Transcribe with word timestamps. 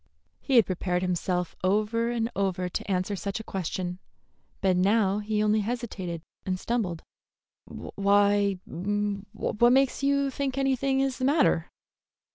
He 0.39 0.55
had 0.55 0.65
prepared 0.65 1.03
himself 1.03 1.55
over 1.63 2.09
and 2.09 2.31
over 2.35 2.67
to 2.67 2.89
answer 2.89 3.15
such 3.15 3.39
a 3.39 3.43
question, 3.43 3.99
but 4.59 4.75
now 4.75 5.19
he 5.19 5.43
only 5.43 5.59
hesitated 5.59 6.23
and 6.43 6.59
stumbled. 6.59 7.03
"Why 7.65 8.53
what 8.65 9.71
makes 9.73 10.01
you 10.01 10.31
think 10.31 10.57
anything 10.57 11.01
is 11.01 11.19
the 11.19 11.25
matter?" 11.25 11.69